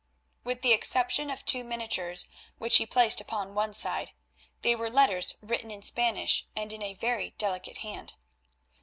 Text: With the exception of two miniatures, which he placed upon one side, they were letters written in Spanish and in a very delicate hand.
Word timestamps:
With 0.43 0.63
the 0.63 0.71
exception 0.73 1.29
of 1.29 1.45
two 1.45 1.63
miniatures, 1.63 2.27
which 2.57 2.77
he 2.77 2.87
placed 2.87 3.21
upon 3.21 3.53
one 3.53 3.71
side, 3.71 4.13
they 4.63 4.75
were 4.75 4.89
letters 4.89 5.35
written 5.43 5.69
in 5.69 5.83
Spanish 5.83 6.47
and 6.55 6.73
in 6.73 6.81
a 6.81 6.95
very 6.95 7.35
delicate 7.37 7.77
hand. 7.85 8.15